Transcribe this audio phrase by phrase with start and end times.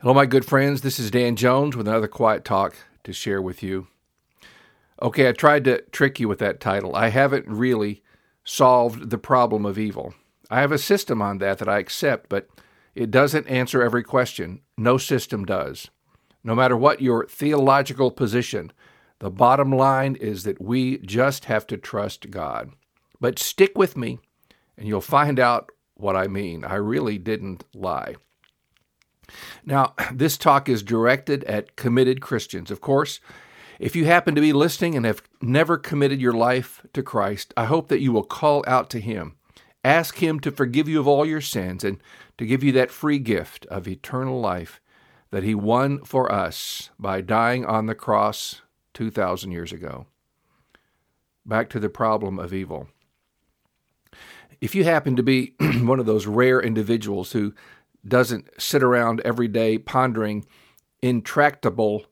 [0.00, 0.82] Hello, my good friends.
[0.82, 3.86] This is Dan Jones with another quiet talk to share with you.
[5.00, 6.94] Okay, I tried to trick you with that title.
[6.94, 8.02] I haven't really
[8.42, 10.12] solved the problem of evil.
[10.50, 12.48] I have a system on that that I accept, but
[12.94, 14.60] it doesn't answer every question.
[14.76, 15.88] No system does.
[16.42, 18.72] No matter what your theological position,
[19.20, 22.72] the bottom line is that we just have to trust God.
[23.20, 24.18] But stick with me,
[24.76, 26.62] and you'll find out what I mean.
[26.64, 28.16] I really didn't lie.
[29.64, 32.70] Now, this talk is directed at committed Christians.
[32.70, 33.20] Of course,
[33.78, 37.64] if you happen to be listening and have never committed your life to Christ, I
[37.64, 39.36] hope that you will call out to Him.
[39.82, 42.00] Ask Him to forgive you of all your sins and
[42.38, 44.80] to give you that free gift of eternal life
[45.30, 48.62] that He won for us by dying on the cross
[48.94, 50.06] 2,000 years ago.
[51.44, 52.88] Back to the problem of evil.
[54.60, 57.52] If you happen to be one of those rare individuals who
[58.06, 60.44] doesn't sit around every day pondering
[61.02, 62.04] intractable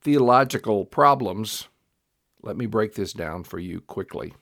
[0.00, 1.68] theological problems,
[2.42, 4.34] let me break this down for you quickly.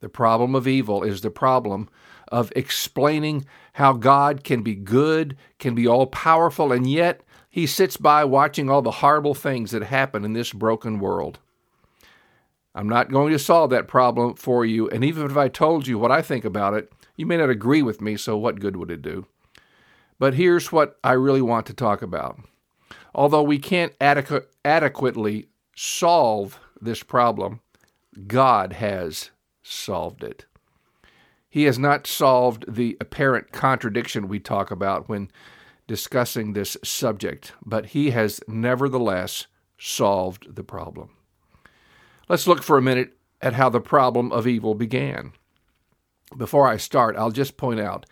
[0.00, 1.88] The problem of evil is the problem
[2.28, 7.96] of explaining how God can be good, can be all powerful, and yet he sits
[7.96, 11.38] by watching all the horrible things that happen in this broken world.
[12.74, 15.98] I'm not going to solve that problem for you, and even if I told you
[15.98, 18.90] what I think about it, you may not agree with me, so what good would
[18.90, 19.26] it do?
[20.18, 22.38] But here's what I really want to talk about.
[23.14, 27.60] Although we can't adequ- adequately solve this problem,
[28.26, 29.30] God has
[29.62, 30.46] solved it.
[31.48, 35.30] He has not solved the apparent contradiction we talk about when
[35.86, 39.46] discussing this subject, but He has nevertheless
[39.78, 41.10] solved the problem.
[42.28, 45.32] Let's look for a minute at how the problem of evil began.
[46.36, 48.06] Before I start, I'll just point out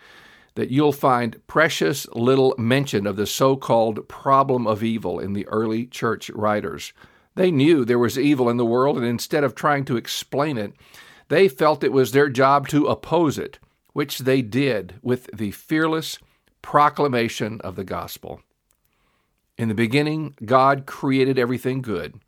[0.55, 5.47] that you'll find precious little mention of the so called problem of evil in the
[5.49, 6.93] early church writers.
[7.35, 10.75] They knew there was evil in the world, and instead of trying to explain it,
[11.29, 13.59] they felt it was their job to oppose it,
[13.95, 16.19] which they did with the fearless
[16.61, 18.43] proclamation of the gospel.
[19.57, 22.21] In the beginning, God created everything good.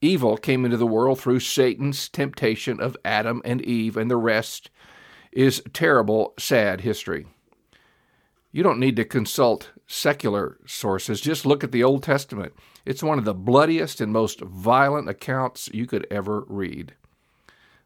[0.00, 4.70] Evil came into the world through Satan's temptation of Adam and Eve, and the rest
[5.32, 7.26] is terrible, sad history.
[8.56, 11.20] You don't need to consult secular sources.
[11.20, 12.54] Just look at the Old Testament.
[12.86, 16.94] It's one of the bloodiest and most violent accounts you could ever read.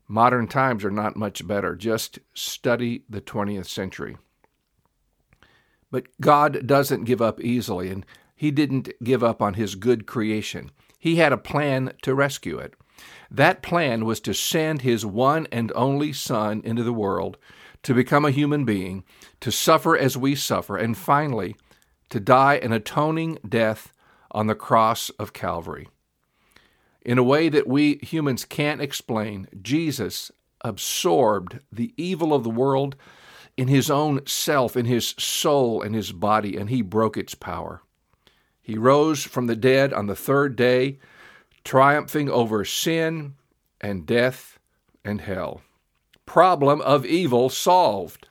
[0.06, 1.74] Modern times are not much better.
[1.74, 4.16] Just study the 20th century.
[5.90, 10.70] But God doesn't give up easily, and He didn't give up on His good creation.
[11.00, 12.74] He had a plan to rescue it.
[13.28, 17.38] That plan was to send His one and only Son into the world
[17.82, 19.04] to become a human being,
[19.40, 21.56] to suffer as we suffer, and finally,
[22.10, 23.92] to die an atoning death
[24.30, 25.88] on the cross of Calvary.
[27.02, 30.30] In a way that we humans can't explain, Jesus
[30.60, 32.96] absorbed the evil of the world
[33.56, 37.82] in his own self, in his soul and his body, and he broke its power.
[38.62, 40.98] He rose from the dead on the third day,
[41.64, 43.34] triumphing over sin
[43.80, 44.58] and death
[45.04, 45.62] and hell
[46.30, 48.28] problem of evil solved.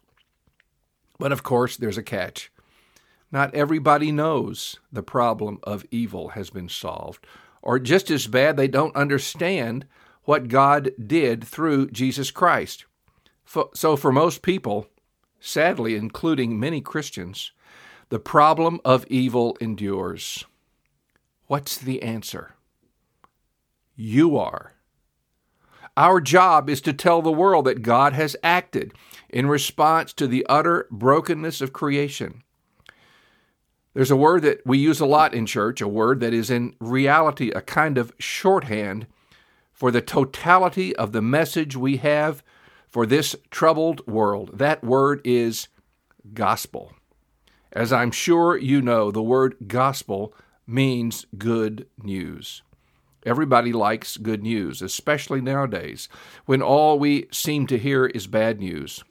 [1.17, 2.49] But of course, there's a catch.
[3.29, 7.27] Not everybody knows the problem of evil has been solved.
[7.61, 9.85] Or just as bad, they don't understand
[10.23, 12.85] what God did through Jesus Christ.
[13.73, 14.87] So, for most people,
[15.41, 17.51] sadly, including many Christians,
[18.07, 20.45] the problem of evil endures.
[21.47, 22.55] What's the answer?
[23.97, 24.78] You are.
[25.99, 28.93] Our job is to tell the world that God has acted
[29.29, 32.41] in response to the utter brokenness of creation.
[33.93, 36.73] There's a word that we use a lot in church, a word that is in
[36.79, 39.07] reality a kind of shorthand
[39.73, 42.43] for the totality of the message we have
[42.87, 44.51] for this troubled world.
[44.57, 45.67] That word is
[46.33, 46.93] gospel.
[47.73, 50.33] As I'm sure you know, the word gospel
[50.65, 52.61] means good news.
[53.25, 56.07] Everybody likes good news, especially nowadays
[56.45, 59.03] when all we seem to hear is bad news.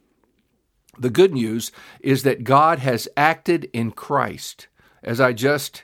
[0.97, 1.71] The good news
[2.01, 4.67] is that God has acted in Christ,
[5.03, 5.83] as I just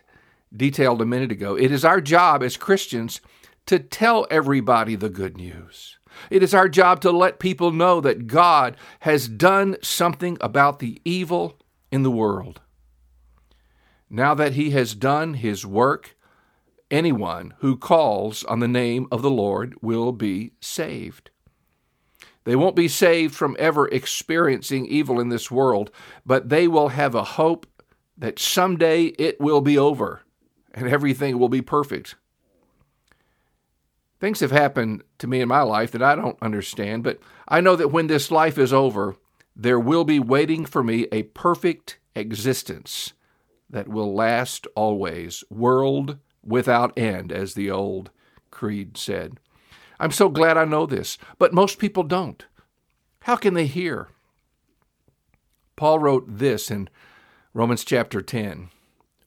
[0.56, 1.56] detailed a minute ago.
[1.56, 3.22] It is our job as Christians
[3.66, 5.98] to tell everybody the good news.
[6.30, 11.01] It is our job to let people know that God has done something about the
[11.06, 11.60] evil
[11.92, 12.62] in the world.
[14.10, 16.15] Now that He has done His work,
[16.96, 21.30] anyone who calls on the name of the Lord will be saved.
[22.46, 25.92] They won't be saved from ever experiencing evil in this world,
[26.26, 27.66] but they will have a hope
[28.18, 30.22] that someday it will be over
[30.74, 32.16] and everything will be perfect.
[34.20, 37.76] Things have happened to me in my life that I don't understand, but I know
[37.76, 39.16] that when this life is over,
[39.56, 43.14] there will be waiting for me a perfect existence
[43.70, 48.12] that will last always, world without end, as the old
[48.52, 49.40] creed said.
[50.00, 52.46] I'm so glad I know this, but most people don't.
[53.22, 54.10] How can they hear?
[55.76, 56.90] Paul wrote this in
[57.54, 58.70] Romans chapter 10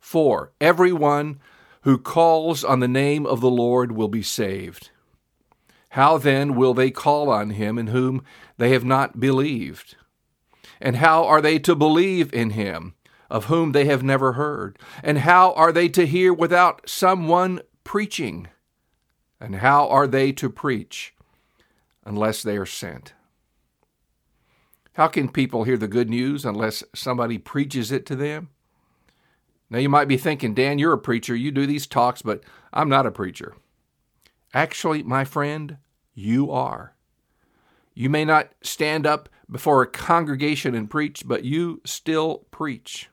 [0.00, 1.40] For everyone
[1.82, 4.90] who calls on the name of the Lord will be saved.
[5.90, 8.22] How then will they call on him in whom
[8.58, 9.96] they have not believed?
[10.80, 12.94] And how are they to believe in him
[13.30, 14.78] of whom they have never heard?
[15.02, 18.48] And how are they to hear without someone preaching?
[19.40, 21.14] And how are they to preach
[22.04, 23.14] unless they are sent?
[24.94, 28.48] How can people hear the good news unless somebody preaches it to them?
[29.70, 31.36] Now, you might be thinking, Dan, you're a preacher.
[31.36, 32.42] You do these talks, but
[32.72, 33.54] I'm not a preacher.
[34.54, 35.76] Actually, my friend,
[36.14, 36.94] you are.
[37.94, 43.08] You may not stand up before a congregation and preach, but you still preach.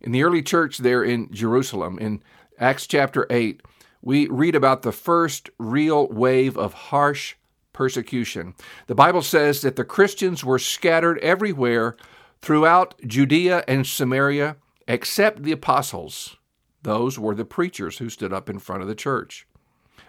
[0.00, 2.22] In the early church there in Jerusalem, in
[2.58, 3.62] Acts chapter 8,
[4.00, 7.34] we read about the first real wave of harsh
[7.72, 8.54] persecution.
[8.86, 11.96] The Bible says that the Christians were scattered everywhere
[12.40, 14.56] throughout Judea and Samaria
[14.86, 16.36] except the apostles.
[16.82, 19.46] Those were the preachers who stood up in front of the church.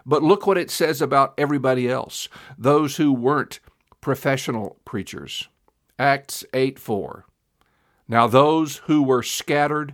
[0.06, 3.60] But look what it says about everybody else, those who weren't
[4.02, 5.50] professional preachers.
[5.98, 7.26] Acts 8 4.
[8.10, 9.94] Now those who were scattered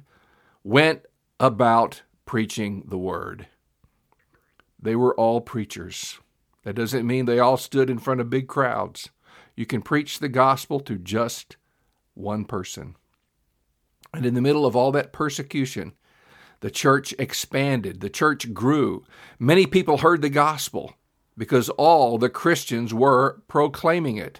[0.63, 1.01] went
[1.37, 3.47] about preaching the word.
[4.81, 6.19] They were all preachers.
[6.63, 9.09] That doesn't mean they all stood in front of big crowds.
[9.55, 11.57] You can preach the gospel to just
[12.13, 12.95] one person.
[14.13, 15.91] And in the middle of all that persecution,
[16.61, 19.03] the church expanded, the church grew.
[19.37, 20.95] Many people heard the gospel
[21.37, 24.39] because all the Christians were proclaiming it.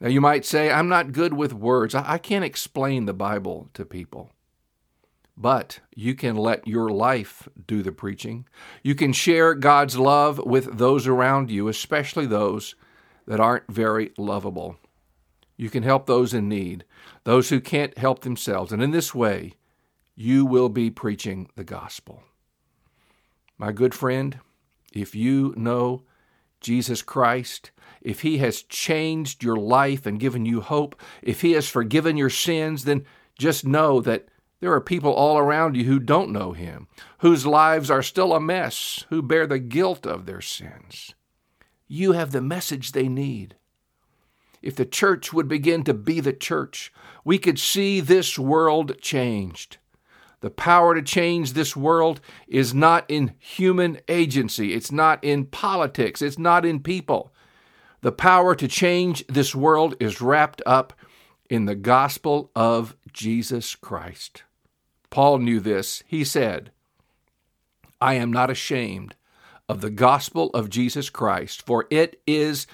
[0.00, 1.94] Now, you might say, I'm not good with words.
[1.94, 4.30] I can't explain the Bible to people.
[5.36, 8.46] But you can let your life do the preaching.
[8.82, 12.74] You can share God's love with those around you, especially those
[13.26, 14.76] that aren't very lovable.
[15.56, 16.84] You can help those in need,
[17.24, 18.72] those who can't help themselves.
[18.72, 19.54] And in this way,
[20.14, 22.22] you will be preaching the gospel.
[23.58, 24.38] My good friend,
[24.92, 26.02] if you know
[26.64, 27.70] Jesus Christ,
[28.00, 32.30] if He has changed your life and given you hope, if He has forgiven your
[32.30, 33.04] sins, then
[33.38, 34.26] just know that
[34.60, 36.88] there are people all around you who don't know Him,
[37.18, 41.14] whose lives are still a mess, who bear the guilt of their sins.
[41.86, 43.56] You have the message they need.
[44.62, 46.90] If the church would begin to be the church,
[47.24, 49.76] we could see this world changed.
[50.44, 56.20] The power to change this world is not in human agency, it's not in politics,
[56.20, 57.32] it's not in people.
[58.02, 60.92] The power to change this world is wrapped up
[61.48, 64.42] in the gospel of Jesus Christ.
[65.08, 66.02] Paul knew this.
[66.06, 66.72] He said,
[67.98, 69.14] I am not ashamed
[69.66, 72.66] of the gospel of Jesus Christ, for it is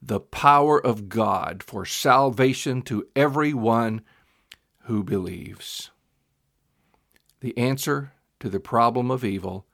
[0.00, 4.00] the power of God for salvation to everyone
[4.84, 5.90] who believes.
[7.40, 9.66] The answer to the problem of evil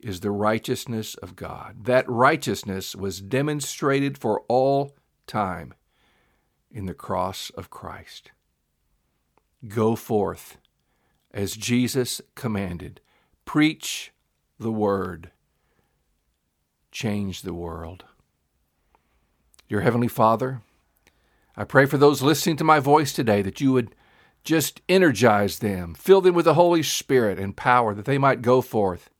[0.00, 1.84] is the righteousness of God.
[1.84, 5.74] That righteousness was demonstrated for all time
[6.70, 8.32] in the cross of Christ.
[9.68, 10.56] Go forth
[11.32, 13.00] as Jesus commanded
[13.44, 14.12] preach
[14.58, 15.30] the word,
[16.90, 18.04] change the world.
[19.68, 20.62] Dear Heavenly Father,
[21.56, 23.94] I pray for those listening to my voice today that you would
[24.44, 28.60] just energize them, fill them with the Holy Spirit and power that they might go
[28.60, 29.10] forth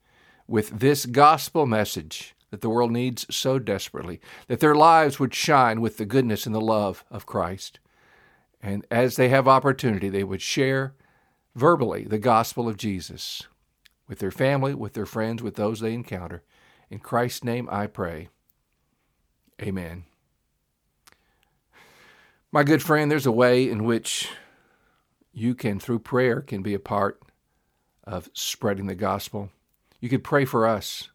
[0.46, 5.80] with this gospel message that the world needs so desperately, that their lives would shine
[5.80, 7.78] with the goodness and the love of Christ.
[8.60, 10.94] And as they have opportunity, they would share
[11.54, 13.44] verbally the gospel of Jesus
[14.06, 16.42] with their family, with their friends, with those they encounter.
[16.90, 18.28] In Christ's name I pray.
[19.60, 20.04] Amen.
[22.50, 24.28] My good friend, there's a way in which
[25.32, 27.20] you can, through prayer, can be a part
[28.04, 29.50] of spreading the gospel.
[30.00, 31.10] You could pray for us.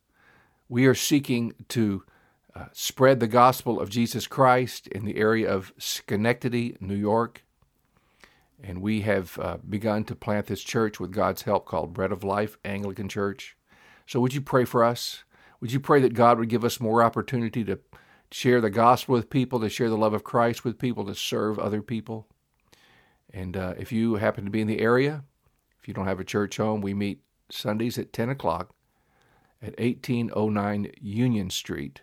[0.69, 2.03] We are seeking to
[2.55, 7.43] uh, spread the gospel of Jesus Christ in the area of Schenectady, New York.
[8.63, 12.23] And we have uh, begun to plant this church with God's help called Bread of
[12.23, 13.55] Life Anglican Church.
[14.07, 15.23] So, would you pray for us?
[15.61, 17.79] Would you pray that God would give us more opportunity to
[18.31, 21.59] share the gospel with people, to share the love of Christ with people, to serve
[21.59, 22.27] other people.
[23.33, 25.23] And uh, if you happen to be in the area,
[25.79, 28.73] if you don't have a church home, we meet Sundays at 10 o'clock
[29.61, 32.01] at 1809 Union Street.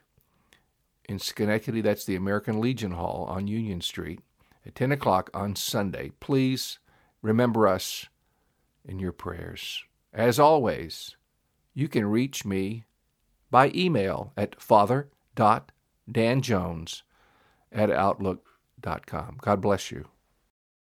[1.09, 4.21] In Schenectady, that's the American Legion Hall on Union Street
[4.66, 6.12] at 10 o'clock on Sunday.
[6.21, 6.78] Please
[7.21, 8.07] remember us
[8.85, 9.85] in your prayers.
[10.12, 11.16] As always,
[11.75, 12.85] you can reach me
[13.50, 17.02] by email at father.danjones
[17.73, 19.38] at outlook.com.
[19.40, 20.07] God bless you.